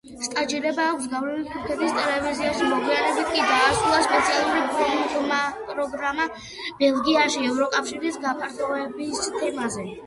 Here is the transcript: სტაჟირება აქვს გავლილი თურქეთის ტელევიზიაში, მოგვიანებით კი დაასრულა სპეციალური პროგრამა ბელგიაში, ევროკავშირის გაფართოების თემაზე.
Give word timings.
სტაჟირება 0.25 0.85
აქვს 0.91 1.09
გავლილი 1.09 1.43
თურქეთის 1.49 1.91
ტელევიზიაში, 1.97 2.63
მოგვიანებით 2.71 3.29
კი 3.35 3.43
დაასრულა 3.51 4.01
სპეციალური 4.07 5.29
პროგრამა 5.69 6.27
ბელგიაში, 6.85 7.47
ევროკავშირის 7.53 8.23
გაფართოების 8.27 9.27
თემაზე. 9.41 9.93